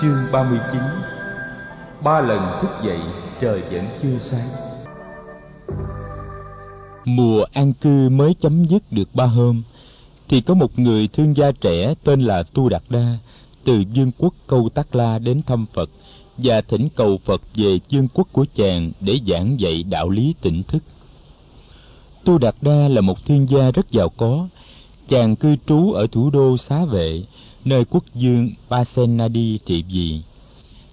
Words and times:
Chương 0.00 0.26
39 0.32 0.82
Ba 2.04 2.20
lần 2.20 2.40
thức 2.60 2.70
dậy, 2.82 2.98
trời 3.40 3.60
vẫn 3.70 3.84
chưa 4.02 4.18
sáng. 4.18 4.48
Mùa 7.04 7.44
an 7.52 7.72
cư 7.72 8.08
mới 8.08 8.34
chấm 8.40 8.64
dứt 8.64 8.92
được 8.92 9.08
ba 9.14 9.24
hôm, 9.24 9.62
Thì 10.28 10.40
có 10.40 10.54
một 10.54 10.78
người 10.78 11.08
thương 11.08 11.36
gia 11.36 11.50
trẻ 11.52 11.94
tên 12.04 12.20
là 12.20 12.42
Tu 12.42 12.68
Đạt 12.68 12.82
Đa 12.90 13.18
Từ 13.64 13.84
dương 13.92 14.10
quốc 14.18 14.34
Câu 14.46 14.68
Tắc 14.68 14.94
La 14.94 15.18
đến 15.18 15.42
thăm 15.46 15.66
Phật 15.74 15.90
Và 16.36 16.60
thỉnh 16.60 16.88
cầu 16.96 17.18
Phật 17.24 17.42
về 17.54 17.78
dương 17.88 18.08
quốc 18.14 18.28
của 18.32 18.44
chàng 18.54 18.92
để 19.00 19.20
giảng 19.26 19.60
dạy 19.60 19.82
đạo 19.82 20.08
lý 20.08 20.34
tỉnh 20.40 20.62
thức. 20.62 20.82
Tu 22.24 22.38
Đạt 22.38 22.54
Đa 22.60 22.88
là 22.88 23.00
một 23.00 23.24
thiên 23.24 23.50
gia 23.50 23.70
rất 23.70 23.90
giàu 23.90 24.08
có. 24.08 24.48
Chàng 25.08 25.36
cư 25.36 25.56
trú 25.66 25.92
ở 25.92 26.06
thủ 26.12 26.30
đô 26.30 26.56
Xá 26.56 26.84
Vệ 26.84 27.22
nơi 27.68 27.84
quốc 27.84 28.04
dương 28.14 28.50
Pasenadi 28.70 29.58
trị 29.66 29.84
vì. 29.88 30.20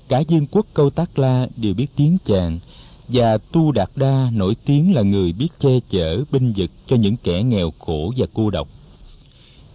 Cả 0.07 0.19
dương 0.19 0.45
quốc 0.51 0.65
Câu 0.73 0.89
Tác 0.89 1.19
La 1.19 1.47
đều 1.57 1.73
biết 1.73 1.87
tiếng 1.95 2.17
chàng, 2.25 2.59
và 3.07 3.37
Tu 3.37 3.71
Đạt 3.71 3.89
Đa 3.95 4.29
nổi 4.33 4.55
tiếng 4.65 4.95
là 4.95 5.01
người 5.01 5.33
biết 5.33 5.47
che 5.59 5.79
chở 5.89 6.23
binh 6.31 6.53
vực 6.57 6.71
cho 6.87 6.95
những 6.95 7.15
kẻ 7.23 7.43
nghèo 7.43 7.73
khổ 7.79 8.13
và 8.17 8.25
cô 8.33 8.49
độc. 8.49 8.67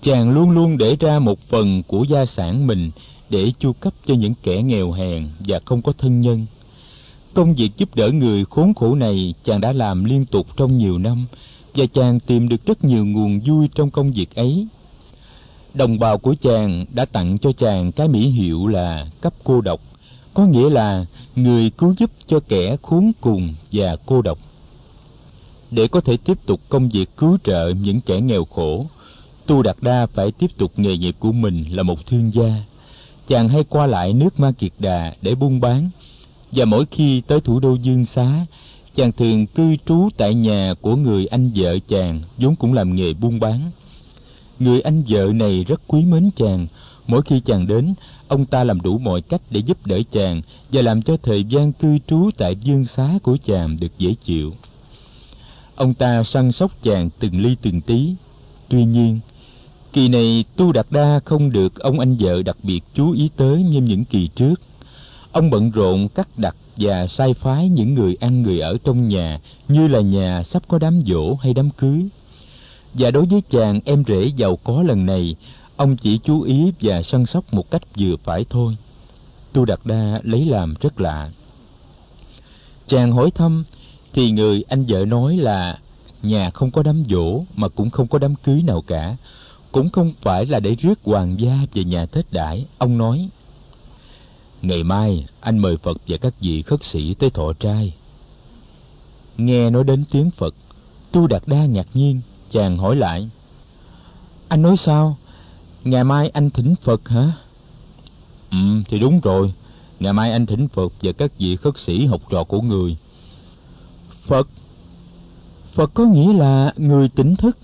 Chàng 0.03 0.31
luôn 0.31 0.51
luôn 0.51 0.79
để 0.79 0.97
ra 1.01 1.19
một 1.19 1.39
phần 1.49 1.83
của 1.83 2.05
gia 2.09 2.27
sản 2.27 2.67
mình 2.67 2.91
để 3.31 3.53
chu 3.59 3.73
cấp 3.73 3.93
cho 4.07 4.15
những 4.15 4.35
kẻ 4.43 4.63
nghèo 4.63 4.93
hèn 4.93 5.29
và 5.47 5.61
không 5.65 5.83
có 5.83 5.93
thân 5.93 6.21
nhân. 6.21 6.47
Công 7.35 7.55
việc 7.55 7.71
giúp 7.77 7.95
đỡ 7.95 8.11
người 8.11 8.45
khốn 8.45 8.75
khổ 8.75 8.95
này 8.95 9.35
chàng 9.45 9.61
đã 9.61 9.73
làm 9.73 10.05
liên 10.05 10.27
tục 10.27 10.47
trong 10.57 10.79
nhiều 10.79 10.99
năm 10.99 11.27
và 11.75 11.87
chàng 11.87 12.21
tìm 12.21 12.49
được 12.49 12.67
rất 12.67 12.85
nhiều 12.85 13.05
nguồn 13.05 13.41
vui 13.41 13.69
trong 13.75 13.91
công 13.91 14.13
việc 14.13 14.35
ấy 14.35 14.67
đồng 15.75 15.99
bào 15.99 16.19
của 16.19 16.35
chàng 16.41 16.85
đã 16.95 17.05
tặng 17.05 17.39
cho 17.39 17.53
chàng 17.53 17.93
cái 17.93 18.09
mỹ 18.09 18.29
hiệu 18.31 18.67
là 18.67 19.07
cấp 19.21 19.35
cô 19.45 19.61
độc. 19.61 19.81
Có 20.35 20.47
nghĩa 20.47 20.71
là 20.71 21.05
người 21.37 21.71
cứu 21.71 21.95
giúp 21.99 22.11
cho 22.27 22.41
kẻ 22.49 22.77
khốn 22.83 23.13
cùng 23.21 23.55
và 23.73 23.97
cô 24.07 24.23
độc. 24.23 24.39
Để 25.71 25.89
có 25.89 26.01
thể 26.01 26.17
tiếp 26.17 26.39
tục 26.47 26.61
công 26.69 26.89
việc 26.89 27.17
cứu 27.17 27.39
trợ 27.45 27.73
những 27.83 28.01
kẻ 28.01 28.21
nghèo 28.21 28.45
khổ, 28.45 28.87
tu 29.47 29.63
đạt 29.63 29.77
đa 29.81 30.07
phải 30.07 30.33
tiếp 30.33 30.51
tục 30.57 30.73
nghề 30.77 30.97
nghiệp 30.97 31.17
của 31.19 31.33
mình 31.33 31.65
là 31.71 31.83
một 31.83 32.07
thương 32.07 32.35
gia. 32.35 32.55
Chàng 33.27 33.49
hay 33.49 33.65
qua 33.65 33.87
lại 33.87 34.13
nước 34.13 34.41
ma 34.41 34.53
kiệt 34.53 34.73
đà 34.79 35.15
để 35.23 35.35
buôn 35.35 35.61
bán. 35.61 35.91
Và 36.53 36.65
mỗi 36.65 36.87
khi 36.91 37.21
tới 37.21 37.41
thủ 37.41 37.61
đô 37.61 37.75
dương 37.75 38.07
xá, 38.07 38.47
chàng 38.95 39.13
thường 39.13 39.47
cư 39.47 39.77
trú 39.87 40.09
tại 40.17 40.35
nhà 40.35 40.75
của 40.81 40.97
người 40.97 41.27
anh 41.27 41.51
vợ 41.55 41.79
chàng, 41.89 42.21
vốn 42.39 42.57
cũng 42.57 42.73
làm 42.73 42.95
nghề 42.95 43.13
buôn 43.13 43.41
bán 43.41 43.71
người 44.61 44.81
anh 44.81 45.03
vợ 45.09 45.33
này 45.35 45.65
rất 45.65 45.81
quý 45.87 46.05
mến 46.05 46.31
chàng. 46.37 46.67
Mỗi 47.07 47.23
khi 47.23 47.41
chàng 47.41 47.67
đến, 47.67 47.95
ông 48.29 48.47
ta 48.47 48.65
làm 48.65 48.81
đủ 48.81 48.99
mọi 48.99 49.21
cách 49.23 49.41
để 49.51 49.61
giúp 49.61 49.87
đỡ 49.87 50.01
chàng 50.11 50.43
và 50.73 50.83
làm 50.83 51.03
cho 51.03 51.17
thời 51.23 51.45
gian 51.45 51.73
cư 51.73 51.99
trú 52.07 52.31
tại 52.37 52.57
dương 52.57 52.85
xá 52.85 53.19
của 53.23 53.37
chàng 53.45 53.77
được 53.81 53.99
dễ 53.99 54.15
chịu. 54.25 54.53
Ông 55.77 55.95
ta 55.95 56.23
săn 56.23 56.53
sóc 56.53 56.71
chàng 56.83 57.11
từng 57.19 57.41
ly 57.41 57.57
từng 57.63 57.81
tí. 57.81 58.15
Tuy 58.69 58.85
nhiên, 58.85 59.21
kỳ 59.93 60.09
này 60.09 60.45
tu 60.57 60.73
đạt 60.73 60.87
đa 60.91 61.21
không 61.25 61.51
được 61.51 61.79
ông 61.79 62.01
anh 62.01 62.17
vợ 62.21 62.43
đặc 62.43 62.57
biệt 62.63 62.81
chú 62.95 63.13
ý 63.13 63.31
tới 63.37 63.63
như 63.63 63.81
những 63.81 64.05
kỳ 64.05 64.27
trước. 64.27 64.61
Ông 65.33 65.51
bận 65.51 65.71
rộn 65.71 66.09
cắt 66.09 66.29
đặt 66.37 66.57
và 66.77 67.07
sai 67.07 67.35
phái 67.35 67.69
những 67.69 67.95
người 67.95 68.17
ăn 68.21 68.43
người 68.43 68.61
ở 68.61 68.77
trong 68.85 69.09
nhà, 69.09 69.41
như 69.69 69.89
là 69.89 70.01
nhà 70.01 70.43
sắp 70.43 70.63
có 70.69 70.79
đám 70.79 71.01
dỗ 71.07 71.35
hay 71.35 71.55
đám 71.55 71.71
cưới 71.71 72.09
và 72.95 73.11
đối 73.11 73.27
với 73.27 73.43
chàng 73.51 73.81
em 73.85 74.05
rể 74.09 74.31
giàu 74.37 74.57
có 74.65 74.83
lần 74.83 75.07
này, 75.07 75.37
ông 75.77 75.97
chỉ 75.97 76.19
chú 76.19 76.43
ý 76.43 76.73
và 76.81 77.03
săn 77.03 77.27
sóc 77.27 77.55
một 77.55 77.71
cách 77.71 77.83
vừa 77.99 78.17
phải 78.25 78.45
thôi. 78.51 78.77
Tu 79.53 79.65
đạt 79.65 79.81
đa 79.85 80.21
lấy 80.23 80.45
làm 80.45 80.75
rất 80.81 81.01
lạ. 81.01 81.31
Chàng 82.87 83.13
hỏi 83.13 83.31
thăm, 83.31 83.65
thì 84.13 84.31
người 84.31 84.65
anh 84.69 84.85
vợ 84.89 85.05
nói 85.05 85.37
là 85.37 85.79
nhà 86.23 86.51
không 86.51 86.71
có 86.71 86.83
đám 86.83 87.05
dỗ 87.11 87.43
mà 87.57 87.69
cũng 87.69 87.91
không 87.91 88.07
có 88.07 88.19
đám 88.19 88.35
cưới 88.35 88.63
nào 88.63 88.83
cả. 88.83 89.17
Cũng 89.73 89.91
không 89.91 90.13
phải 90.23 90.47
là 90.47 90.61
để 90.61 90.75
rước 90.75 90.99
hoàng 91.05 91.41
gia 91.41 91.59
về 91.75 91.85
nhà 91.85 92.07
tết 92.07 92.33
đãi, 92.33 92.67
ông 92.79 92.99
nói. 92.99 93.29
Ngày 94.63 94.83
mai 94.83 95.27
anh 95.41 95.59
mời 95.59 95.77
phật 95.77 96.01
và 96.09 96.17
các 96.17 96.35
vị 96.41 96.63
khất 96.63 96.85
sĩ 96.85 97.15
tới 97.15 97.31
thọ 97.31 97.53
trai. 97.53 97.95
Nghe 99.37 99.71
nói 99.71 99.85
đến 99.85 100.05
tiếng 100.11 100.31
phật, 100.31 100.55
tu 101.13 101.27
đạt 101.27 101.43
đa 101.47 101.65
ngạc 101.67 101.87
nhiên 101.95 102.21
chàng 102.51 102.79
hỏi 102.79 102.97
lại. 102.97 103.31
Anh 104.49 104.63
nói 104.63 104.77
sao? 104.77 105.17
Ngày 105.85 106.05
mai 106.05 106.29
anh 106.29 106.51
thỉnh 106.51 106.75
phật 106.83 107.09
hả? 107.09 107.33
Ừ 108.51 108.83
thì 108.89 108.99
đúng 108.99 109.21
rồi. 109.21 109.55
Ngày 110.01 110.13
mai 110.13 110.33
anh 110.33 110.47
thỉnh 110.47 110.69
phật 110.69 110.93
và 111.03 111.13
các 111.13 111.39
vị 111.39 111.57
khất 111.57 111.79
sĩ 111.79 112.07
học 112.07 112.21
trò 112.31 112.45
của 112.45 112.61
người. 112.61 112.97
Phật? 114.27 114.49
Phật 115.73 115.91
có 115.95 116.05
nghĩa 116.05 116.33
là 116.33 116.73
người 116.77 117.09
tỉnh 117.09 117.37
thức. 117.37 117.59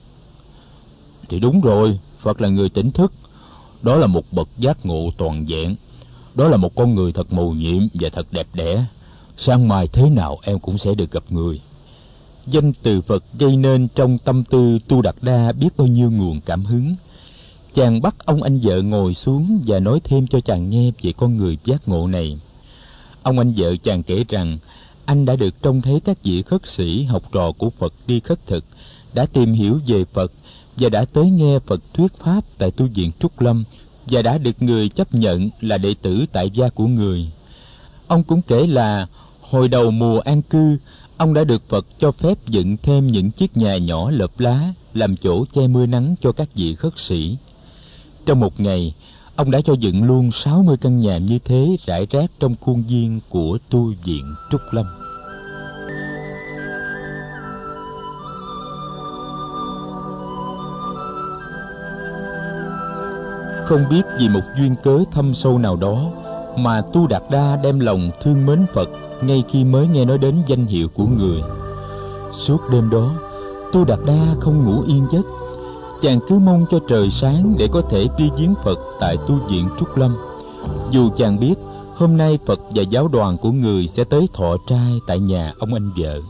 Thì 1.29 1.41
đúng 1.41 1.61
rồi, 1.61 1.99
phật 2.19 2.41
là 2.41 2.49
người 2.49 2.69
tỉnh 2.69 2.91
thức. 2.91 3.13
Đó 3.83 3.97
là 3.97 4.07
một 4.07 4.25
bậc 4.33 4.49
giác 4.59 4.87
ngộ 4.87 5.11
toàn 5.17 5.47
vẹn. 5.47 5.77
Đó 6.35 6.49
là 6.49 6.57
một 6.57 6.75
con 6.75 6.95
người 6.95 7.13
thật 7.13 7.33
mầu 7.33 7.53
nhiệm 7.53 7.83
và 7.95 8.09
thật 8.13 8.27
đẹp 8.31 8.47
đẽ. 8.55 8.85
Sang 9.37 9.69
mai 9.69 9.87
thế 9.87 10.11
nào 10.11 10.39
em 10.43 10.59
cũng 10.59 10.79
sẽ 10.79 10.95
được 10.95 11.11
gặp 11.11 11.23
người 11.31 11.61
danh 12.47 12.73
từ 12.83 13.01
Phật 13.01 13.25
gây 13.39 13.57
nên 13.57 13.89
trong 13.95 14.19
tâm 14.19 14.45
tư 14.45 14.79
Tu 14.89 15.03
Đạt 15.03 15.15
Đa 15.23 15.53
biết 15.53 15.69
bao 15.77 15.87
nhiêu 15.87 16.11
nguồn 16.11 16.41
cảm 16.41 16.65
hứng. 16.65 16.95
Chàng 17.75 18.03
bắt 18.03 18.15
ông 18.25 18.43
anh 18.43 18.61
vợ 18.63 18.83
ngồi 18.83 19.15
xuống 19.15 19.63
và 19.67 19.81
nói 19.81 20.01
thêm 20.05 20.27
cho 20.27 20.41
chàng 20.41 20.71
nghe 20.71 20.91
về 21.03 21.13
con 21.13 21.37
người 21.37 21.59
giác 21.65 21.89
ngộ 21.89 22.07
này. 22.07 22.39
Ông 23.23 23.39
anh 23.39 23.53
vợ 23.57 23.77
chàng 23.77 24.03
kể 24.03 24.25
rằng 24.29 24.59
anh 25.05 25.25
đã 25.25 25.37
được 25.37 25.63
trông 25.63 25.83
thấy 25.83 26.01
các 26.01 26.23
vị 26.23 26.43
khất 26.43 26.67
sĩ 26.67 27.03
học 27.03 27.23
trò 27.33 27.53
của 27.53 27.71
Phật 27.71 27.93
đi 28.07 28.21
khất 28.21 28.47
thực, 28.47 28.65
đã 29.15 29.27
tìm 29.27 29.53
hiểu 29.53 29.81
về 29.87 30.05
Phật 30.05 30.33
và 30.77 30.89
đã 30.89 31.05
tới 31.05 31.31
nghe 31.31 31.59
Phật 31.59 31.81
thuyết 31.95 32.13
pháp 32.19 32.41
tại 32.59 32.71
tu 32.71 32.87
viện 32.95 33.13
Trúc 33.21 33.41
Lâm 33.41 33.65
và 34.07 34.23
đã 34.23 34.39
được 34.39 34.63
người 34.63 34.89
chấp 34.89 35.15
nhận 35.15 35.51
là 35.61 35.79
đệ 35.79 35.95
tử 36.03 36.25
tại 36.33 36.51
gia 36.51 36.69
của 36.69 36.87
người. 36.87 37.31
Ông 38.07 38.23
cũng 38.23 38.43
kể 38.43 38.67
là 38.67 39.07
hồi 39.41 39.69
đầu 39.69 39.91
mùa 39.91 40.21
an 40.21 40.43
cư, 40.43 40.77
ông 41.17 41.35
đã 41.35 41.45
được 41.45 41.69
Phật 41.69 41.87
cho 41.99 42.13
phép 42.13 42.39
dựng 42.47 42.77
thêm 42.83 43.07
những 43.07 43.31
chiếc 43.31 43.57
nhà 43.57 43.79
nhỏ 43.79 44.11
lợp 44.11 44.41
lá 44.41 44.73
làm 44.95 45.17
chỗ 45.17 45.45
che 45.53 45.67
mưa 45.67 45.87
nắng 45.87 46.15
cho 46.21 46.33
các 46.33 46.49
vị 46.55 46.75
khất 46.75 46.99
sĩ. 46.99 47.37
Trong 48.27 48.41
một 48.41 48.61
ngày, 48.61 48.95
ông 49.37 49.51
đã 49.51 49.61
cho 49.61 49.73
dựng 49.73 50.05
luôn 50.05 50.33
60 50.33 50.77
căn 50.81 51.01
nhà 51.01 51.19
như 51.19 51.39
thế 51.45 51.77
rải 51.87 52.07
rác 52.11 52.31
trong 52.41 52.55
khuôn 52.61 52.83
viên 52.89 53.21
của 53.29 53.59
tu 53.71 53.93
viện 54.05 54.25
Trúc 54.51 54.61
Lâm. 54.71 54.87
Không 63.65 63.85
biết 63.91 64.03
vì 64.19 64.29
một 64.29 64.43
duyên 64.59 64.75
cớ 64.83 64.99
thâm 65.13 65.35
sâu 65.35 65.59
nào 65.59 65.77
đó 65.77 66.11
mà 66.57 66.83
Tu 66.93 67.07
Đạt 67.07 67.23
Đa 67.31 67.57
đem 67.63 67.81
lòng 67.81 68.11
thương 68.21 68.47
mến 68.47 68.67
Phật 68.75 68.89
ngay 69.23 69.45
khi 69.49 69.65
mới 69.65 69.87
nghe 69.89 70.05
nói 70.05 70.19
đến 70.19 70.35
danh 70.47 70.67
hiệu 70.67 70.89
của 70.89 71.07
người. 71.07 71.41
Suốt 72.35 72.61
đêm 72.73 72.91
đó 72.91 73.15
tu 73.73 73.85
đạt 73.85 73.99
đa 74.07 74.35
không 74.41 74.65
ngủ 74.65 74.83
yên 74.87 75.07
giấc. 75.13 75.23
Chàng 76.01 76.21
cứ 76.29 76.39
mong 76.39 76.67
cho 76.71 76.79
trời 76.89 77.11
sáng 77.11 77.55
để 77.59 77.69
có 77.73 77.83
thể 77.91 78.07
đi 78.19 78.31
viếng 78.39 78.55
phật 78.65 78.79
tại 79.01 79.17
tu 79.17 79.35
viện 79.49 79.69
trúc 79.81 79.97
lâm. 79.97 80.17
Dù 80.91 81.11
chàng 81.17 81.41
biết, 81.41 81.55
hôm 81.95 82.17
nay 82.17 82.39
phật 82.47 82.61
và 82.71 82.83
giáo 82.83 83.09
đoàn 83.09 83.39
của 83.39 83.53
người 83.53 83.89
sẽ 83.89 84.05
tới 84.05 84.29
thọ 84.33 84.57
trai 84.67 85.01
tại 85.07 85.21
nhà 85.21 85.53
ông 85.59 85.75
anh 85.75 85.91
vợ. 85.97 86.21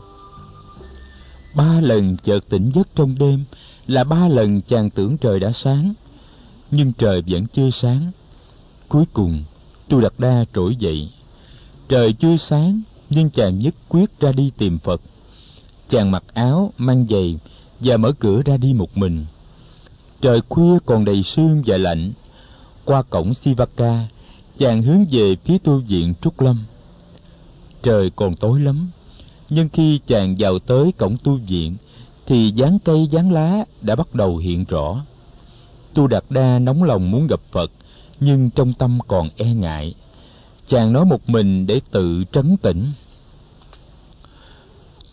Ba 1.55 1.81
lần 1.81 2.17
chợt 2.23 2.39
tỉnh 2.49 2.71
giấc 2.73 2.87
trong 2.95 3.15
đêm 3.19 3.43
là 3.87 4.03
ba 4.03 4.27
lần 4.27 4.61
chàng 4.61 4.89
tưởng 4.89 5.17
trời 5.17 5.39
đã 5.39 5.51
sáng, 5.51 5.93
nhưng 6.71 6.93
trời 6.97 7.23
vẫn 7.27 7.45
chưa 7.53 7.69
sáng. 7.69 8.11
Cuối 8.89 9.05
cùng 9.13 9.43
tu 9.89 10.01
đạt 10.01 10.13
đa 10.17 10.45
trỗi 10.53 10.75
dậy 10.75 11.09
trời 11.89 12.13
chưa 12.13 12.37
sáng, 12.37 12.81
nhưng 13.09 13.29
chàng 13.29 13.59
nhất 13.59 13.75
quyết 13.89 14.19
ra 14.19 14.31
đi 14.31 14.51
tìm 14.57 14.79
phật. 14.79 15.01
Chàng 15.89 16.11
mặc 16.11 16.23
áo, 16.33 16.71
mang 16.77 17.05
giày 17.09 17.39
và 17.79 17.97
mở 17.97 18.11
cửa 18.19 18.41
ra 18.45 18.57
đi 18.57 18.73
một 18.73 18.97
mình. 18.97 19.25
Trời 20.21 20.41
khuya 20.49 20.77
còn 20.85 21.05
đầy 21.05 21.23
sương 21.23 21.63
và 21.65 21.77
lạnh. 21.77 22.13
Qua 22.85 23.01
cổng 23.01 23.33
sivaka, 23.33 24.07
chàng 24.57 24.81
hướng 24.81 25.05
về 25.11 25.35
phía 25.35 25.57
tu 25.57 25.77
viện 25.77 26.13
trúc 26.21 26.41
lâm. 26.41 26.63
Trời 27.83 28.09
còn 28.15 28.35
tối 28.35 28.59
lắm, 28.59 28.89
nhưng 29.49 29.69
khi 29.69 29.99
chàng 30.07 30.35
vào 30.37 30.59
tới 30.59 30.91
cổng 30.97 31.17
tu 31.23 31.39
viện, 31.47 31.75
thì 32.25 32.51
dáng 32.51 32.79
cây 32.85 33.07
dáng 33.11 33.31
lá 33.31 33.65
đã 33.81 33.95
bắt 33.95 34.15
đầu 34.15 34.37
hiện 34.37 34.65
rõ. 34.65 35.05
Tu 35.93 36.07
đạt 36.07 36.23
đa 36.29 36.59
nóng 36.59 36.83
lòng 36.83 37.11
muốn 37.11 37.27
gặp 37.27 37.39
phật, 37.51 37.71
nhưng 38.19 38.49
trong 38.49 38.73
tâm 38.73 38.99
còn 39.07 39.29
e 39.37 39.53
ngại 39.53 39.93
chàng 40.67 40.93
nói 40.93 41.05
một 41.05 41.29
mình 41.29 41.67
để 41.67 41.81
tự 41.91 42.23
trấn 42.31 42.57
tĩnh. 42.57 42.85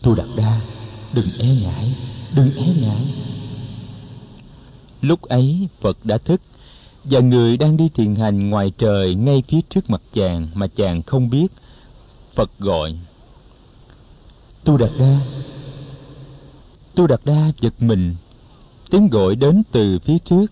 Tu 0.01 0.15
đạt 0.15 0.27
đa, 0.35 0.61
đừng 1.13 1.37
e 1.39 1.55
ngại, 1.55 1.95
đừng 2.35 2.51
e 2.55 2.73
ngại. 2.81 3.05
Lúc 5.01 5.21
ấy, 5.21 5.67
phật 5.81 5.97
đã 6.03 6.17
thức 6.17 6.41
và 7.03 7.19
người 7.19 7.57
đang 7.57 7.77
đi 7.77 7.89
thiền 7.89 8.15
hành 8.15 8.49
ngoài 8.49 8.71
trời 8.77 9.15
ngay 9.15 9.43
phía 9.47 9.61
trước 9.69 9.89
mặt 9.89 10.01
chàng 10.13 10.47
mà 10.53 10.67
chàng 10.67 11.01
không 11.01 11.29
biết. 11.29 11.47
Phật 12.33 12.59
gọi 12.59 12.95
tu 14.63 14.77
đạt 14.77 14.91
đa. 14.99 15.19
Tu 16.95 17.07
đạt 17.07 17.21
đa 17.25 17.51
giật 17.59 17.73
mình, 17.79 18.15
tiếng 18.89 19.09
gọi 19.09 19.35
đến 19.35 19.63
từ 19.71 19.99
phía 19.99 20.17
trước. 20.17 20.45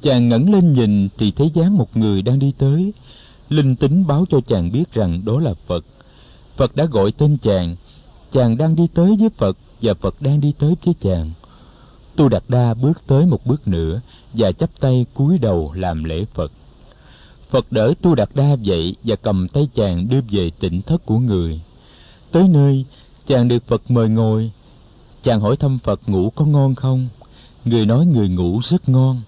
Chàng 0.00 0.28
ngẩng 0.28 0.52
lên 0.52 0.72
nhìn 0.72 1.08
thì 1.18 1.30
thấy 1.30 1.50
dáng 1.54 1.76
một 1.76 1.96
người 1.96 2.22
đang 2.22 2.38
đi 2.38 2.52
tới 2.58 2.92
linh 3.48 3.76
tính 3.76 4.06
báo 4.06 4.24
cho 4.30 4.40
chàng 4.40 4.72
biết 4.72 4.92
rằng 4.92 5.22
đó 5.24 5.40
là 5.40 5.54
phật. 5.66 5.84
Phật 6.56 6.76
đã 6.76 6.84
gọi 6.84 7.12
tên 7.12 7.36
chàng. 7.42 7.76
Chàng 8.32 8.56
đang 8.56 8.76
đi 8.76 8.86
tới 8.94 9.16
với 9.20 9.28
phật 9.36 9.56
và 9.82 9.94
phật 9.94 10.22
đang 10.22 10.40
đi 10.40 10.52
tới 10.58 10.74
với 10.84 10.94
chàng. 11.00 11.32
Tu 12.16 12.28
đạt 12.28 12.42
đa 12.48 12.74
bước 12.74 13.02
tới 13.06 13.26
một 13.26 13.46
bước 13.46 13.68
nữa 13.68 14.00
và 14.32 14.52
chắp 14.52 14.70
tay 14.80 15.06
cúi 15.14 15.38
đầu 15.38 15.72
làm 15.74 16.04
lễ 16.04 16.24
phật. 16.34 16.52
Phật 17.50 17.72
đỡ 17.72 17.94
tu 18.02 18.14
đạt 18.14 18.28
đa 18.34 18.52
dậy 18.52 18.96
và 19.04 19.16
cầm 19.16 19.48
tay 19.48 19.68
chàng 19.74 20.08
đưa 20.08 20.20
về 20.30 20.50
tỉnh 20.50 20.82
thất 20.82 21.06
của 21.06 21.18
người. 21.18 21.60
Tới 22.30 22.48
nơi, 22.48 22.84
chàng 23.26 23.48
được 23.48 23.66
phật 23.66 23.90
mời 23.90 24.08
ngồi. 24.08 24.50
Chàng 25.22 25.40
hỏi 25.40 25.56
thăm 25.56 25.78
phật 25.78 26.00
ngủ 26.06 26.30
có 26.30 26.44
ngon 26.44 26.74
không? 26.74 27.08
Người 27.64 27.86
nói 27.86 28.06
người 28.06 28.28
ngủ 28.28 28.60
rất 28.64 28.88
ngon. 28.88 29.22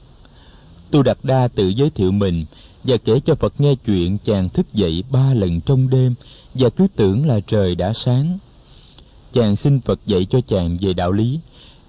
Tu 0.91 1.03
đạt 1.03 1.19
đa 1.23 1.49
tự 1.49 1.69
giới 1.69 1.91
thiệu 1.91 2.13
mình 2.13 2.45
và 2.85 2.97
kể 2.97 3.21
cho 3.21 3.35
phật 3.35 3.61
nghe 3.61 3.75
chuyện 3.75 4.19
chàng 4.25 4.49
thức 4.49 4.75
dậy 4.75 5.05
ba 5.11 5.35
lần 5.35 5.61
trong 5.61 5.91
đêm 5.91 6.15
và 6.55 6.71
cứ 6.71 6.87
tưởng 6.97 7.27
là 7.27 7.41
trời 7.41 7.75
đã 7.75 7.93
sáng. 7.93 8.39
Chàng 9.33 9.57
xin 9.57 9.81
phật 9.81 10.01
dạy 10.07 10.27
cho 10.31 10.41
chàng 10.41 10.77
về 10.81 10.93
đạo 10.93 11.13
lý 11.13 11.39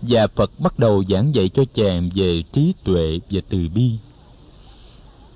và 0.02 0.28
phật 0.28 0.52
bắt 0.60 0.80
đầu 0.80 1.04
giảng 1.10 1.36
dạy 1.36 1.50
cho 1.50 1.64
chàng 1.74 2.10
về 2.16 2.44
trí 2.54 2.74
tuệ 2.84 3.20
và 3.30 3.42
từ 3.50 3.70
bi. 3.76 3.92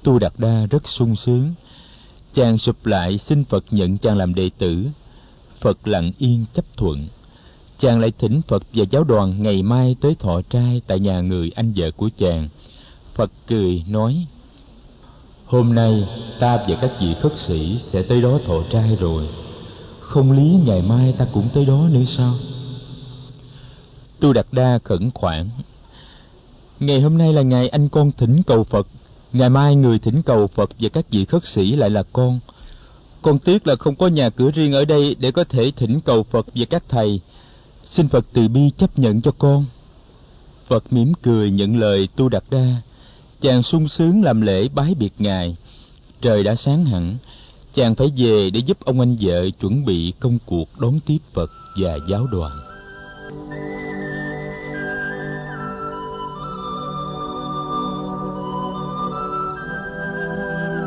Tu 0.03 0.19
đạt 0.19 0.33
đa 0.37 0.65
rất 0.65 0.87
sung 0.87 1.15
sướng. 1.15 1.53
Chàng 2.33 2.57
sụp 2.57 2.85
lại 2.85 3.17
xin 3.17 3.43
phật 3.43 3.65
nhận 3.71 3.97
chàng 3.97 4.17
làm 4.17 4.35
đệ 4.35 4.49
tử. 4.57 4.87
Phật 5.59 5.87
lặng 5.87 6.11
yên 6.17 6.45
chấp 6.53 6.65
thuận. 6.77 7.07
Chàng 7.79 7.99
lại 7.99 8.11
thỉnh 8.19 8.41
phật 8.47 8.63
và 8.73 8.85
giáo 8.91 9.03
đoàn 9.03 9.43
ngày 9.43 9.63
mai 9.63 9.95
tới 10.01 10.15
thọ 10.19 10.41
trai 10.49 10.81
tại 10.87 10.99
nhà 10.99 11.21
người 11.21 11.51
anh 11.55 11.73
vợ 11.75 11.91
của 11.91 12.09
chàng. 12.17 12.49
Phật 13.13 13.31
cười 13.47 13.83
nói 13.87 14.25
hôm 15.45 15.75
nay, 15.75 16.07
ta 16.39 16.57
và 16.67 16.75
các 16.81 16.91
vị 17.01 17.15
khất 17.21 17.37
sĩ 17.37 17.79
sẽ 17.83 18.01
tới 18.01 18.21
đó 18.21 18.39
thọ 18.45 18.63
trai 18.71 18.95
rồi. 18.99 19.27
Không 19.99 20.31
lý 20.31 20.57
ngày 20.65 20.81
mai 20.81 21.13
ta 21.17 21.25
cũng 21.33 21.47
tới 21.53 21.65
đó 21.65 21.87
nữa 21.91 22.03
sao? 22.07 22.33
Tu 24.19 24.33
đạt 24.33 24.47
đa 24.51 24.79
khẩn 24.83 25.11
khoản. 25.11 25.49
Ngày 26.79 27.01
hôm 27.01 27.17
nay 27.17 27.33
là 27.33 27.41
ngày 27.41 27.69
anh 27.69 27.89
con 27.89 28.11
thỉnh 28.11 28.41
cầu 28.47 28.63
phật. 28.63 28.87
Ngày 29.33 29.49
mai 29.49 29.75
người 29.75 29.99
thỉnh 29.99 30.21
cầu 30.21 30.47
phật 30.47 30.69
và 30.79 30.89
các 30.89 31.05
vị 31.11 31.25
khất 31.25 31.45
sĩ 31.45 31.75
lại 31.75 31.89
là 31.89 32.03
con. 32.13 32.39
Con 33.21 33.37
tiếc 33.37 33.67
là 33.67 33.75
không 33.75 33.95
có 33.95 34.07
nhà 34.07 34.29
cửa 34.29 34.51
riêng 34.51 34.73
ở 34.73 34.85
đây 34.85 35.15
để 35.19 35.31
có 35.31 35.43
thể 35.43 35.71
thỉnh 35.75 35.99
cầu 36.01 36.23
phật 36.23 36.45
và 36.55 36.65
các 36.69 36.83
thầy. 36.89 37.19
Xin 37.85 38.07
phật 38.07 38.25
từ 38.33 38.47
bi 38.47 38.71
chấp 38.77 38.99
nhận 38.99 39.21
cho 39.21 39.31
con. 39.37 39.65
Phật 40.67 40.93
mỉm 40.93 41.13
cười 41.21 41.51
nhận 41.51 41.79
lời 41.79 42.07
tu 42.15 42.29
đạt 42.29 42.43
đa 42.49 42.81
chàng 43.41 43.63
sung 43.63 43.87
sướng 43.87 44.23
làm 44.23 44.41
lễ 44.41 44.67
bái 44.73 44.95
biệt 44.99 45.13
ngài. 45.17 45.55
Trời 46.21 46.43
đã 46.43 46.55
sáng 46.55 46.85
hẳn, 46.85 47.17
chàng 47.73 47.95
phải 47.95 48.11
về 48.17 48.49
để 48.49 48.59
giúp 48.59 48.77
ông 48.85 48.99
anh 48.99 49.17
vợ 49.21 49.49
chuẩn 49.61 49.85
bị 49.85 50.13
công 50.19 50.37
cuộc 50.45 50.67
đón 50.79 50.99
tiếp 51.05 51.17
phật 51.33 51.51
và 51.81 51.97
giáo 52.09 52.27
đoàn. 52.31 52.51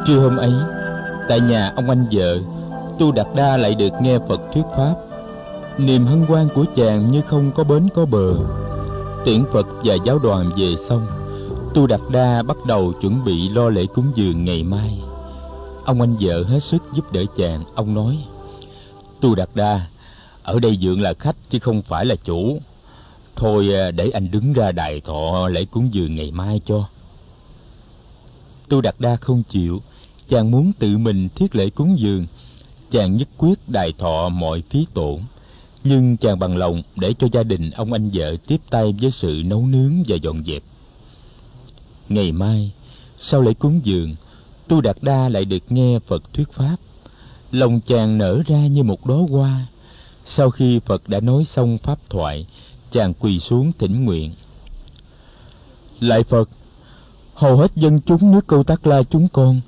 Trưa 0.07 0.19
hôm 0.19 0.37
ấy, 0.37 0.53
tại 1.29 1.41
nhà 1.41 1.73
ông 1.77 1.91
anh 1.91 2.07
vợ, 2.13 2.39
tu 2.99 3.13
đạt 3.13 3.27
đa 3.37 3.57
lại 3.57 3.75
được 3.75 3.93
nghe 4.03 4.19
phật 4.29 4.41
thuyết 4.55 4.65
pháp. 4.77 4.95
Niềm 5.79 6.07
hân 6.07 6.23
hoan 6.23 6.49
của 6.55 6.65
chàng 6.77 7.09
như 7.09 7.21
không 7.21 7.53
có 7.53 7.65
bến 7.65 7.89
có 7.95 8.07
bờ. 8.07 8.35
Tiễn 9.25 9.45
phật 9.53 9.67
và 9.85 9.95
giáo 10.05 10.19
đoàn 10.19 10.51
về 10.57 10.75
xong 10.89 11.18
tu 11.75 11.87
đạt 11.87 12.01
đa 12.11 12.43
bắt 12.43 12.57
đầu 12.67 12.93
chuẩn 13.01 13.25
bị 13.25 13.49
lo 13.49 13.69
lễ 13.69 13.87
cúng 13.87 14.13
dường 14.15 14.45
ngày 14.45 14.63
mai. 14.63 15.01
Ông 15.85 16.01
anh 16.01 16.17
vợ 16.21 16.45
hết 16.45 16.61
sức 16.61 16.83
giúp 16.95 17.13
đỡ 17.13 17.25
chàng. 17.37 17.65
Ông 17.75 17.95
nói, 17.95 18.19
tu 19.21 19.35
đạt 19.35 19.49
đa, 19.55 19.87
ở 20.43 20.61
đây 20.61 20.79
dượng 20.83 21.01
là 21.01 21.15
khách 21.15 21.37
chứ 21.51 21.59
không 21.59 21.83
phải 21.83 22.05
là 22.05 22.15
chủ. 22.15 22.59
Thôi 23.37 23.75
à, 23.75 23.91
để 23.91 24.11
anh 24.11 24.31
đứng 24.31 24.53
ra 24.53 24.73
đài 24.73 25.01
thọ 25.01 25.49
lễ 25.49 25.65
cúng 25.65 25.89
dường 25.93 26.17
ngày 26.17 26.31
mai 26.31 26.61
cho. 26.67 26.89
Tu 28.69 28.81
đạt 28.81 28.95
đa 28.99 29.17
không 29.17 29.43
chịu. 29.49 29.83
Chàng 30.29 30.51
muốn 30.51 30.73
tự 30.79 30.99
mình 30.99 31.29
thiết 31.35 31.57
lễ 31.57 31.71
cúng 31.71 31.99
dường. 31.99 32.27
Chàng 32.91 33.17
nhất 33.17 33.29
quyết 33.39 33.59
đài 33.67 33.93
thọ 33.99 34.29
mọi 34.29 34.63
phí 34.71 34.87
tổn. 34.95 35.17
Nhưng 35.85 36.17
chàng 36.17 36.39
bằng 36.39 36.57
lòng 36.57 36.83
để 36.97 37.13
cho 37.19 37.27
gia 37.33 37.43
đình 37.43 37.71
ông 37.71 37.93
anh 37.93 38.11
vợ 38.13 38.37
tiếp 38.47 38.61
tay 38.71 38.95
với 39.01 39.11
sự 39.11 39.43
nấu 39.45 39.67
nướng 39.67 40.03
và 40.07 40.17
dọn 40.17 40.45
dẹp 40.45 40.63
ngày 42.09 42.33
mai 42.33 42.73
sau 43.19 43.43
lễ 43.43 43.55
cúng 43.55 43.81
dường 43.83 44.15
tu 44.69 44.81
đạt 44.81 44.97
đa 45.03 45.29
lại 45.29 45.45
được 45.45 45.63
nghe 45.69 45.99
phật 45.99 46.33
thuyết 46.33 46.53
pháp. 46.53 46.77
Lòng 47.53 47.81
chàng 47.81 48.19
nở 48.19 48.43
ra 48.47 48.67
như 48.67 48.83
một 48.83 49.07
đóa 49.07 49.19
hoa. 49.31 49.67
Sau 50.27 50.51
khi 50.51 50.79
phật 50.79 51.09
đã 51.09 51.21
nói 51.21 51.45
xong 51.45 51.79
pháp 51.79 51.99
thoại 52.11 52.47
chàng 52.91 53.15
quỳ 53.15 53.39
xuống 53.39 53.73
thỉnh 53.79 54.05
nguyện. 54.05 54.33
Lại 56.01 56.25
phật 56.25 56.49
hầu 57.35 57.57
hết 57.57 57.77
dân 57.77 58.01
chúng 58.01 58.33
nước 58.33 58.47
câu 58.47 58.63
tác 58.63 58.87
la 58.87 59.03
chúng 59.03 59.29
con 59.29 59.61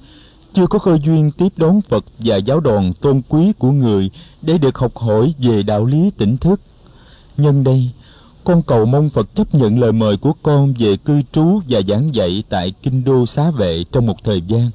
chưa 0.52 0.66
có 0.66 0.78
cơ 0.78 0.98
duyên 1.04 1.30
tiếp 1.30 1.48
đón 1.56 1.80
Phật 1.80 2.04
và 2.18 2.36
giáo 2.36 2.60
đoàn 2.60 2.92
tôn 2.92 3.22
quý 3.28 3.52
của 3.58 3.70
người 3.70 4.10
để 4.42 4.58
được 4.58 4.78
học 4.78 4.96
hỏi 4.96 5.34
về 5.38 5.62
đạo 5.62 5.84
lý 5.84 6.10
tỉnh 6.10 6.36
thức. 6.36 6.60
Nhân 7.36 7.64
đây, 7.64 7.90
con 8.44 8.62
cầu 8.62 8.86
mong 8.86 9.10
Phật 9.10 9.34
chấp 9.34 9.54
nhận 9.54 9.78
lời 9.78 9.92
mời 9.92 10.16
của 10.16 10.32
con 10.42 10.74
về 10.78 10.96
cư 10.96 11.22
trú 11.32 11.60
và 11.68 11.80
giảng 11.88 12.14
dạy 12.14 12.42
tại 12.48 12.72
Kinh 12.82 13.04
Đô 13.04 13.26
Xá 13.26 13.50
Vệ 13.50 13.84
trong 13.92 14.06
một 14.06 14.24
thời 14.24 14.40
gian. 14.40 14.70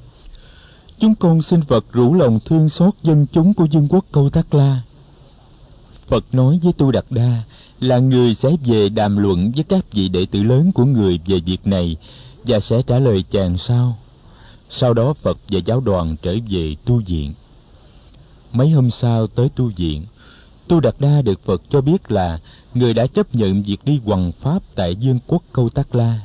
Chúng 0.98 1.14
con 1.14 1.42
xin 1.42 1.62
Phật 1.62 1.92
rủ 1.92 2.14
lòng 2.14 2.38
thương 2.44 2.68
xót 2.68 2.94
dân 3.02 3.26
chúng 3.32 3.54
của 3.54 3.66
vương 3.72 3.88
quốc 3.88 4.04
Câu 4.12 4.30
Tác 4.30 4.54
La. 4.54 4.80
Phật 6.06 6.24
nói 6.32 6.58
với 6.62 6.72
Tu 6.72 6.92
Đạt 6.92 7.04
Đa 7.10 7.42
là 7.80 7.98
người 7.98 8.34
sẽ 8.34 8.56
về 8.64 8.88
đàm 8.88 9.16
luận 9.16 9.52
với 9.54 9.64
các 9.64 9.92
vị 9.92 10.08
đệ 10.08 10.26
tử 10.26 10.42
lớn 10.42 10.72
của 10.72 10.84
người 10.84 11.20
về 11.26 11.40
việc 11.40 11.66
này 11.66 11.96
và 12.44 12.60
sẽ 12.60 12.82
trả 12.82 12.98
lời 12.98 13.24
chàng 13.30 13.58
sau 13.58 13.96
sau 14.68 14.94
đó 14.94 15.12
phật 15.12 15.38
và 15.48 15.60
giáo 15.64 15.80
đoàn 15.80 16.16
trở 16.22 16.36
về 16.50 16.76
tu 16.84 17.02
viện 17.06 17.34
mấy 18.56 18.70
hôm 18.70 18.90
sau 18.90 19.26
tới 19.26 19.48
tu 19.48 19.70
viện, 19.76 20.06
tu 20.68 20.80
đạt 20.80 20.94
đa 20.98 21.22
được 21.22 21.40
phật 21.44 21.62
cho 21.70 21.80
biết 21.80 22.10
là 22.10 22.38
người 22.78 22.94
đã 22.94 23.06
chấp 23.06 23.34
nhận 23.34 23.62
việc 23.62 23.84
đi 23.84 24.00
hoằng 24.04 24.32
pháp 24.32 24.62
tại 24.74 24.96
dương 24.96 25.18
quốc 25.26 25.42
câu 25.52 25.68
tác 25.68 25.94
la. 25.94 26.20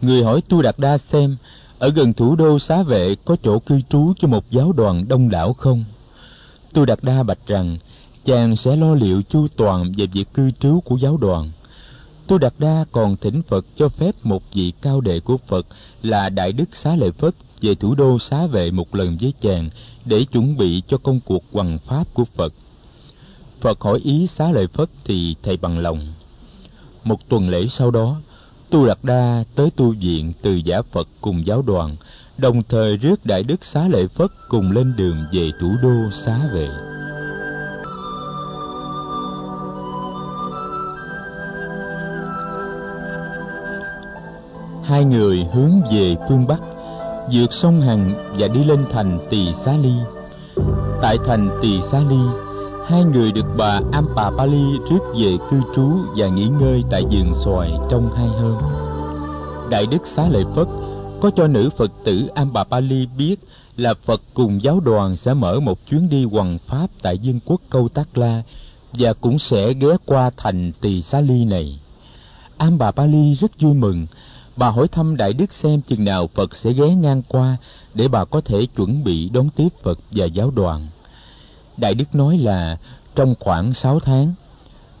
Người 0.00 0.24
hỏi 0.24 0.40
tu 0.48 0.62
đạt 0.62 0.78
đa 0.78 0.98
xem, 0.98 1.36
ở 1.78 1.88
gần 1.88 2.12
thủ 2.12 2.36
đô 2.36 2.58
xá 2.58 2.82
vệ 2.82 3.14
có 3.24 3.36
chỗ 3.42 3.58
cư 3.58 3.80
trú 3.88 4.12
cho 4.18 4.28
một 4.28 4.50
giáo 4.50 4.72
đoàn 4.72 5.08
đông 5.08 5.30
đảo 5.30 5.52
không? 5.52 5.84
Tu 6.72 6.84
đạt 6.84 6.98
đa 7.02 7.22
bạch 7.22 7.46
rằng, 7.46 7.78
chàng 8.24 8.56
sẽ 8.56 8.76
lo 8.76 8.94
liệu 8.94 9.22
chu 9.22 9.48
toàn 9.56 9.92
về 9.96 10.06
việc 10.06 10.34
cư 10.34 10.50
trú 10.50 10.80
của 10.80 10.96
giáo 10.96 11.16
đoàn. 11.16 11.50
Tu 12.26 12.38
đạt 12.38 12.54
đa 12.58 12.84
còn 12.92 13.16
thỉnh 13.16 13.42
phật 13.42 13.66
cho 13.76 13.88
phép 13.88 14.14
một 14.22 14.42
vị 14.52 14.72
cao 14.82 15.00
đệ 15.00 15.20
của 15.20 15.36
phật 15.36 15.66
là 16.02 16.28
đại 16.28 16.52
đức 16.52 16.76
xá 16.76 16.96
lợi 16.96 17.12
phất 17.12 17.34
về 17.60 17.74
thủ 17.74 17.94
đô 17.94 18.18
xá 18.18 18.46
vệ 18.46 18.70
một 18.70 18.94
lần 18.94 19.16
với 19.20 19.32
chàng 19.40 19.70
để 20.04 20.24
chuẩn 20.24 20.56
bị 20.56 20.82
cho 20.88 20.98
công 20.98 21.20
cuộc 21.24 21.42
hoằng 21.52 21.78
pháp 21.78 22.14
của 22.14 22.24
Phật. 22.24 22.52
Phật 23.60 23.80
hỏi 23.80 24.00
ý 24.04 24.26
xá 24.26 24.50
lợi 24.50 24.66
Phất 24.66 24.88
thì 25.04 25.36
thầy 25.42 25.56
bằng 25.56 25.78
lòng. 25.78 26.00
Một 27.04 27.28
tuần 27.28 27.48
lễ 27.48 27.66
sau 27.66 27.90
đó, 27.90 28.16
Tu 28.70 28.86
Đạt 28.86 28.98
Đa 29.02 29.44
tới 29.54 29.70
tu 29.76 29.94
viện 30.00 30.32
từ 30.42 30.52
giả 30.52 30.82
Phật 30.92 31.08
cùng 31.20 31.46
giáo 31.46 31.62
đoàn, 31.62 31.96
đồng 32.38 32.62
thời 32.68 32.96
rước 32.96 33.26
Đại 33.26 33.42
Đức 33.42 33.64
Xá 33.64 33.88
Lợi 33.88 34.08
Phất 34.08 34.30
cùng 34.48 34.72
lên 34.72 34.96
đường 34.96 35.24
về 35.32 35.50
thủ 35.60 35.72
đô 35.82 36.10
xá 36.12 36.40
vệ. 36.54 36.68
Hai 44.84 45.04
người 45.04 45.46
hướng 45.54 45.80
về 45.92 46.16
phương 46.28 46.46
Bắc 46.46 46.60
vượt 47.32 47.52
sông 47.52 47.80
Hằng 47.80 48.32
và 48.38 48.48
đi 48.48 48.64
lên 48.64 48.84
thành 48.92 49.18
Tỳ 49.30 49.54
Xá 49.54 49.76
Ly. 49.76 49.94
Tại 51.02 51.18
thành 51.26 51.58
Tỳ 51.62 51.82
Xá 51.82 51.98
Ly, 52.10 52.45
hai 52.86 53.04
người 53.04 53.32
được 53.32 53.46
bà 53.56 53.80
Ampa 53.92 54.30
Pali 54.30 54.78
rước 54.90 55.14
về 55.18 55.36
cư 55.50 55.60
trú 55.74 55.92
và 56.16 56.28
nghỉ 56.28 56.46
ngơi 56.46 56.82
tại 56.90 57.02
vườn 57.10 57.34
xoài 57.44 57.72
trong 57.90 58.10
hai 58.16 58.26
hôm. 58.26 58.62
Đại 59.70 59.86
Đức 59.86 60.06
Xá 60.06 60.28
Lợi 60.28 60.44
Phất 60.54 60.66
có 61.20 61.30
cho 61.36 61.46
nữ 61.46 61.70
Phật 61.76 61.90
tử 62.04 62.26
Ampa 62.34 62.64
Pali 62.64 63.06
biết 63.18 63.36
là 63.76 63.94
Phật 64.04 64.22
cùng 64.34 64.62
giáo 64.62 64.80
đoàn 64.80 65.16
sẽ 65.16 65.34
mở 65.34 65.60
một 65.60 65.78
chuyến 65.86 66.08
đi 66.08 66.24
hoằng 66.24 66.58
pháp 66.66 66.86
tại 67.02 67.18
vương 67.24 67.40
quốc 67.44 67.60
Câu 67.70 67.88
Tác 67.88 68.18
La 68.18 68.42
và 68.92 69.12
cũng 69.12 69.38
sẽ 69.38 69.72
ghé 69.72 69.96
qua 70.06 70.30
thành 70.36 70.72
Tỳ 70.80 71.02
Xá 71.02 71.20
Ly 71.20 71.44
này. 71.44 71.78
Ampa 72.56 72.90
Pali 72.90 73.34
rất 73.34 73.60
vui 73.60 73.74
mừng 73.74 74.06
bà 74.56 74.68
hỏi 74.68 74.88
thăm 74.88 75.16
đại 75.16 75.32
đức 75.32 75.52
xem 75.52 75.80
chừng 75.80 76.04
nào 76.04 76.28
phật 76.34 76.56
sẽ 76.56 76.72
ghé 76.72 76.94
ngang 76.94 77.22
qua 77.28 77.56
để 77.94 78.08
bà 78.08 78.24
có 78.24 78.40
thể 78.40 78.66
chuẩn 78.76 79.04
bị 79.04 79.28
đón 79.28 79.48
tiếp 79.56 79.68
phật 79.82 79.98
và 80.10 80.26
giáo 80.26 80.50
đoàn 80.50 80.86
đại 81.76 81.94
đức 81.94 82.14
nói 82.14 82.38
là 82.38 82.78
trong 83.14 83.34
khoảng 83.40 83.72
sáu 83.72 84.00
tháng 84.00 84.34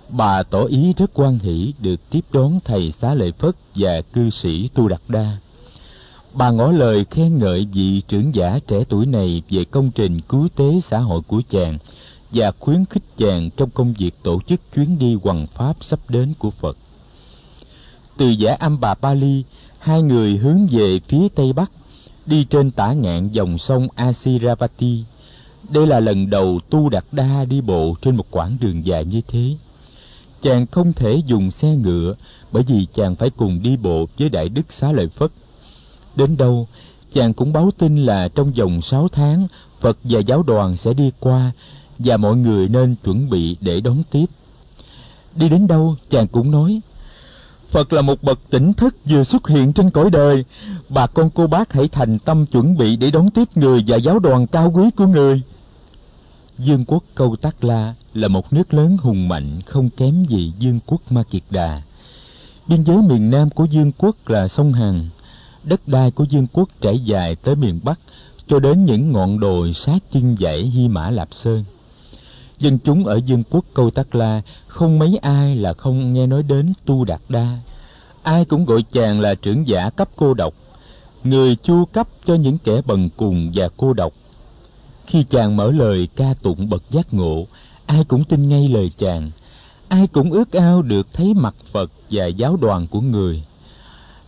bà 0.08 0.42
tỏ 0.42 0.64
ý 0.64 0.92
rất 0.92 1.10
quan 1.14 1.38
hỷ 1.38 1.74
được 1.78 2.10
tiếp 2.10 2.20
đón 2.32 2.58
thầy 2.64 2.92
xá 2.92 3.14
lợi 3.14 3.32
phất 3.32 3.54
và 3.74 4.00
cư 4.00 4.30
sĩ 4.30 4.68
tu 4.74 4.88
đạt 4.88 5.00
đa 5.08 5.36
bà 6.32 6.50
ngỏ 6.50 6.72
lời 6.72 7.04
khen 7.10 7.38
ngợi 7.38 7.66
vị 7.72 8.02
trưởng 8.08 8.34
giả 8.34 8.58
trẻ 8.66 8.84
tuổi 8.88 9.06
này 9.06 9.42
về 9.50 9.64
công 9.64 9.90
trình 9.90 10.20
cứu 10.20 10.48
tế 10.56 10.80
xã 10.80 10.98
hội 10.98 11.20
của 11.26 11.42
chàng 11.50 11.78
và 12.32 12.52
khuyến 12.58 12.84
khích 12.84 13.04
chàng 13.16 13.50
trong 13.56 13.70
công 13.70 13.92
việc 13.92 14.14
tổ 14.22 14.40
chức 14.46 14.60
chuyến 14.74 14.98
đi 14.98 15.16
hoằng 15.22 15.46
pháp 15.46 15.76
sắp 15.80 15.98
đến 16.08 16.32
của 16.38 16.50
phật 16.50 16.76
từ 18.16 18.28
giả 18.28 18.54
âm 18.54 18.80
bà 18.80 18.94
Pali, 18.94 19.44
hai 19.78 20.02
người 20.02 20.36
hướng 20.36 20.66
về 20.66 21.00
phía 21.08 21.28
tây 21.28 21.52
bắc, 21.52 21.70
đi 22.26 22.44
trên 22.44 22.70
tả 22.70 22.92
ngạn 22.92 23.28
dòng 23.28 23.58
sông 23.58 23.88
Asiravati. 23.94 25.04
Đây 25.68 25.86
là 25.86 26.00
lần 26.00 26.30
đầu 26.30 26.60
Tu 26.70 26.88
Đạt 26.88 27.04
Đa 27.12 27.44
đi 27.44 27.60
bộ 27.60 27.94
trên 28.02 28.16
một 28.16 28.26
quãng 28.30 28.56
đường 28.60 28.86
dài 28.86 29.04
như 29.04 29.20
thế. 29.28 29.54
Chàng 30.42 30.66
không 30.66 30.92
thể 30.92 31.22
dùng 31.26 31.50
xe 31.50 31.76
ngựa 31.76 32.14
bởi 32.52 32.62
vì 32.62 32.86
chàng 32.94 33.14
phải 33.14 33.30
cùng 33.30 33.62
đi 33.62 33.76
bộ 33.76 34.06
với 34.18 34.28
Đại 34.28 34.48
Đức 34.48 34.72
Xá 34.72 34.92
Lợi 34.92 35.08
Phất. 35.08 35.30
Đến 36.16 36.36
đâu, 36.36 36.68
chàng 37.12 37.32
cũng 37.32 37.52
báo 37.52 37.70
tin 37.78 38.06
là 38.06 38.28
trong 38.28 38.52
vòng 38.52 38.82
sáu 38.82 39.08
tháng, 39.08 39.46
Phật 39.80 39.98
và 40.04 40.20
giáo 40.20 40.42
đoàn 40.42 40.76
sẽ 40.76 40.94
đi 40.94 41.10
qua 41.20 41.52
và 41.98 42.16
mọi 42.16 42.36
người 42.36 42.68
nên 42.68 42.94
chuẩn 43.04 43.30
bị 43.30 43.56
để 43.60 43.80
đón 43.80 44.02
tiếp. 44.10 44.26
Đi 45.34 45.48
đến 45.48 45.66
đâu, 45.66 45.96
chàng 46.10 46.28
cũng 46.28 46.50
nói, 46.50 46.80
Phật 47.70 47.92
là 47.92 48.02
một 48.02 48.22
bậc 48.22 48.38
tỉnh 48.50 48.72
thức 48.72 48.96
vừa 49.04 49.24
xuất 49.24 49.48
hiện 49.48 49.72
trên 49.72 49.90
cõi 49.90 50.10
đời. 50.10 50.44
Bà 50.88 51.06
con 51.06 51.30
cô 51.34 51.46
bác 51.46 51.72
hãy 51.72 51.88
thành 51.88 52.18
tâm 52.18 52.46
chuẩn 52.46 52.76
bị 52.76 52.96
để 52.96 53.10
đón 53.10 53.30
tiếp 53.30 53.48
người 53.54 53.84
và 53.86 53.96
giáo 53.96 54.18
đoàn 54.18 54.46
cao 54.46 54.72
quý 54.74 54.90
của 54.96 55.06
người. 55.06 55.42
Dương 56.58 56.84
quốc 56.84 57.04
Câu 57.14 57.36
Tắc 57.36 57.64
La 57.64 57.94
là 58.14 58.28
một 58.28 58.52
nước 58.52 58.74
lớn 58.74 58.96
hùng 59.00 59.28
mạnh, 59.28 59.60
không 59.66 59.90
kém 59.90 60.24
gì 60.24 60.52
Dương 60.58 60.80
quốc 60.86 61.12
Ma 61.12 61.22
Kiệt 61.30 61.42
Đà. 61.50 61.82
Biên 62.66 62.84
giới 62.84 62.96
miền 62.96 63.30
Nam 63.30 63.50
của 63.50 63.64
Dương 63.64 63.92
quốc 63.98 64.16
là 64.28 64.48
sông 64.48 64.72
Hằng. 64.72 65.08
Đất 65.64 65.88
đai 65.88 66.10
của 66.10 66.24
Dương 66.24 66.46
quốc 66.52 66.68
trải 66.80 66.98
dài 66.98 67.36
tới 67.36 67.56
miền 67.56 67.80
Bắc, 67.84 68.00
cho 68.48 68.58
đến 68.58 68.84
những 68.84 69.12
ngọn 69.12 69.40
đồi 69.40 69.72
sát 69.72 69.98
chân 70.12 70.36
dãy 70.40 70.62
Hy 70.62 70.88
Mã 70.88 71.10
Lạp 71.10 71.28
Sơn 71.34 71.64
dân 72.58 72.78
chúng 72.78 73.04
ở 73.04 73.20
dương 73.26 73.42
quốc 73.50 73.64
câu 73.74 73.90
tắc 73.90 74.14
la 74.14 74.42
không 74.66 74.98
mấy 74.98 75.18
ai 75.22 75.56
là 75.56 75.72
không 75.72 76.12
nghe 76.12 76.26
nói 76.26 76.42
đến 76.42 76.72
tu 76.84 77.04
đạt 77.04 77.20
đa 77.28 77.58
ai 78.22 78.44
cũng 78.44 78.64
gọi 78.64 78.84
chàng 78.92 79.20
là 79.20 79.34
trưởng 79.34 79.68
giả 79.68 79.90
cấp 79.90 80.08
cô 80.16 80.34
độc 80.34 80.54
người 81.24 81.56
chu 81.56 81.84
cấp 81.84 82.08
cho 82.24 82.34
những 82.34 82.58
kẻ 82.58 82.82
bần 82.86 83.08
cùng 83.16 83.50
và 83.54 83.68
cô 83.76 83.92
độc 83.92 84.12
khi 85.06 85.24
chàng 85.30 85.56
mở 85.56 85.72
lời 85.72 86.08
ca 86.16 86.34
tụng 86.42 86.68
bậc 86.68 86.82
giác 86.90 87.14
ngộ, 87.14 87.46
ai 87.86 88.04
cũng 88.04 88.24
tin 88.24 88.48
ngay 88.48 88.68
lời 88.68 88.90
chàng. 88.98 89.30
Ai 89.88 90.06
cũng 90.06 90.32
ước 90.32 90.52
ao 90.52 90.82
được 90.82 91.06
thấy 91.12 91.34
mặt 91.34 91.54
phật 91.72 91.90
và 92.10 92.26
giáo 92.26 92.56
đoàn 92.56 92.86
của 92.86 93.00
người. 93.00 93.42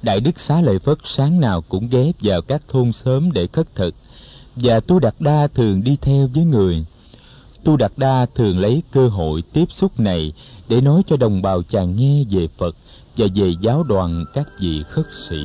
Đại 0.02 0.20
đức 0.20 0.40
xá 0.40 0.60
lợi 0.60 0.78
phất 0.78 0.98
sáng 1.04 1.40
nào 1.40 1.64
cũng 1.68 1.88
ghé 1.88 2.12
vào 2.20 2.42
các 2.42 2.62
thôn 2.68 2.92
xóm 2.92 3.32
để 3.32 3.46
khất 3.46 3.74
thực, 3.74 3.94
và 4.56 4.80
tu 4.80 4.98
đạt 4.98 5.14
đa 5.20 5.46
thường 5.46 5.84
đi 5.84 5.96
theo 6.00 6.28
với 6.34 6.44
người. 6.44 6.86
Tu 7.64 7.76
đạt 7.76 7.92
đa 7.96 8.26
thường 8.34 8.58
lấy 8.58 8.82
cơ 8.92 9.08
hội 9.08 9.42
tiếp 9.52 9.64
xúc 9.68 10.00
này 10.00 10.32
để 10.68 10.80
nói 10.80 11.02
cho 11.06 11.16
đồng 11.16 11.42
bào 11.42 11.62
chàng 11.62 11.96
nghe 11.96 12.24
về 12.30 12.48
phật 12.58 12.76
và 13.16 13.26
về 13.34 13.54
giáo 13.60 13.82
đoàn 13.82 14.24
các 14.34 14.48
vị 14.60 14.82
khất 14.90 15.06
sĩ. 15.28 15.36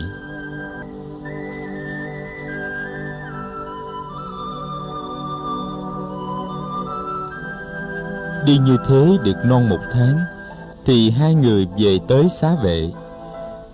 Đi 8.46 8.58
như 8.58 8.78
thế 8.88 9.18
được 9.24 9.36
non 9.46 9.70
một 9.70 9.80
tháng, 9.92 10.20
thì 10.86 11.10
hai 11.10 11.36
người 11.36 11.68
về 11.78 12.00
tới 12.08 12.28
xá 12.30 12.56
vệ. 12.64 12.92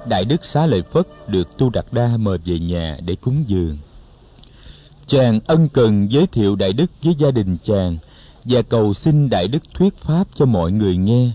Đại 0.09 0.25
đức 0.25 0.45
xá 0.45 0.65
lợi 0.65 0.83
phất 0.91 1.07
được 1.27 1.57
tu 1.57 1.69
đạt 1.69 1.85
đa 1.91 2.17
mời 2.17 2.37
về 2.45 2.59
nhà 2.59 2.97
để 3.05 3.15
cúng 3.15 3.43
dường. 3.47 3.77
Chàng 5.07 5.39
ân 5.47 5.69
cần 5.69 6.11
giới 6.11 6.27
thiệu 6.27 6.55
đại 6.55 6.73
đức 6.73 6.91
với 7.03 7.15
gia 7.17 7.31
đình 7.31 7.57
chàng 7.63 7.97
và 8.45 8.61
cầu 8.61 8.93
xin 8.93 9.29
đại 9.29 9.47
đức 9.47 9.63
thuyết 9.73 9.97
pháp 9.97 10.27
cho 10.35 10.45
mọi 10.45 10.71
người 10.71 10.97
nghe. 10.97 11.31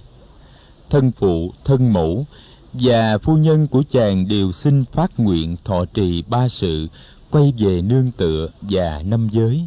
Thân 0.90 1.12
phụ, 1.12 1.52
thân 1.64 1.92
mẫu 1.92 2.26
và 2.72 3.18
phu 3.18 3.36
nhân 3.36 3.66
của 3.66 3.82
chàng 3.90 4.28
đều 4.28 4.52
xin 4.52 4.84
phát 4.84 5.20
nguyện 5.20 5.56
thọ 5.64 5.84
trì 5.84 6.22
ba 6.28 6.48
sự 6.48 6.88
quay 7.30 7.52
về 7.58 7.82
nương 7.82 8.10
tựa 8.16 8.48
và 8.60 9.02
năm 9.04 9.28
giới. 9.32 9.62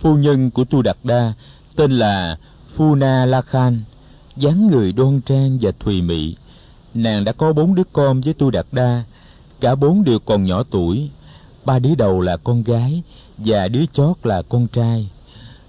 Phu 0.00 0.16
nhân 0.16 0.50
của 0.50 0.64
tu 0.64 0.82
đạt 0.82 0.96
đa 1.04 1.32
tên 1.76 1.90
là 1.90 2.38
Funa 2.76 3.26
la 3.26 3.42
khan 3.42 3.82
dáng 4.36 4.66
người 4.66 4.92
đoan 4.92 5.20
trang 5.20 5.58
và 5.60 5.70
thùy 5.80 6.02
mị. 6.02 6.36
Nàng 6.94 7.24
đã 7.24 7.32
có 7.32 7.52
bốn 7.52 7.74
đứa 7.74 7.84
con 7.92 8.20
với 8.20 8.34
tu 8.34 8.50
đạt 8.50 8.66
đa 8.72 9.04
cả 9.60 9.74
bốn 9.74 10.04
đều 10.04 10.18
còn 10.18 10.44
nhỏ 10.44 10.62
tuổi. 10.70 11.10
Ba 11.64 11.78
đứa 11.78 11.94
đầu 11.94 12.20
là 12.20 12.36
con 12.36 12.62
gái 12.62 13.02
và 13.38 13.68
đứa 13.68 13.84
chót 13.92 14.16
là 14.22 14.42
con 14.48 14.66
trai. 14.68 15.10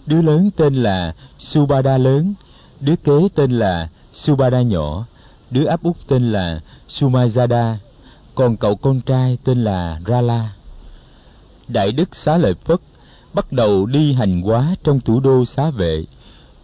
Đứa 0.06 0.22
lớn 0.22 0.50
tên 0.56 0.76
là 0.76 1.14
Subada 1.40 1.98
lớn, 1.98 2.34
đứa 2.80 2.96
kế 2.96 3.28
tên 3.36 3.52
là 3.52 3.90
Subada 4.14 4.62
nhỏ, 4.62 5.06
đứa 5.52 5.66
áp 5.66 5.84
út 5.84 5.96
tên 6.08 6.32
là 6.32 6.60
Sumajada, 6.90 7.76
còn 8.36 8.58
cậu 8.58 8.76
con 8.76 9.02
trai 9.02 9.38
tên 9.44 9.64
là 9.64 10.00
Rala. 10.08 10.54
Đại 11.68 11.92
đức 11.92 12.16
Xá 12.16 12.38
Lợi 12.38 12.54
Phất 12.54 12.80
bắt 13.34 13.52
đầu 13.52 13.86
đi 13.86 14.14
hành 14.14 14.42
hóa 14.42 14.76
trong 14.84 15.00
thủ 15.00 15.20
đô 15.20 15.46
xá 15.46 15.70
vệ. 15.70 16.06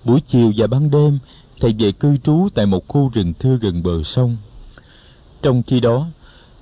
Buổi 0.03 0.21
chiều 0.21 0.53
và 0.57 0.67
ban 0.67 0.91
đêm, 0.91 1.19
thầy 1.59 1.75
về 1.79 1.91
cư 1.91 2.17
trú 2.17 2.47
tại 2.53 2.65
một 2.65 2.87
khu 2.87 3.09
rừng 3.13 3.33
thưa 3.39 3.57
gần 3.57 3.83
bờ 3.83 4.03
sông. 4.03 4.37
Trong 5.41 5.63
khi 5.63 5.79
đó, 5.79 6.07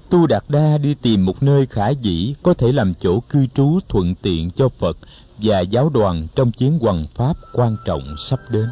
Tu 0.10 0.28
Đạt 0.28 0.44
Đa 0.50 0.78
đi 0.78 0.94
tìm 0.94 1.26
một 1.26 1.44
nơi 1.44 1.66
khả 1.66 1.90
dĩ 1.90 2.34
có 2.44 2.54
thể 2.54 2.72
làm 2.72 2.94
chỗ 2.94 3.20
cư 3.20 3.46
trú 3.56 3.80
thuận 3.90 4.16
tiện 4.16 4.52
cho 4.52 4.70
Phật 4.70 4.98
và 5.38 5.60
giáo 5.60 5.90
đoàn 5.90 6.28
trong 6.36 6.52
chuyến 6.52 6.80
hoằng 6.80 7.06
pháp 7.16 7.38
quan 7.54 7.78
trọng 7.86 8.16
sắp 8.18 8.40
đến 8.50 8.70